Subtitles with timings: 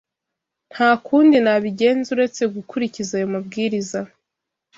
[0.73, 3.99] Nta kundi nabigenza uretse gukurikiza ayo mabwiriza.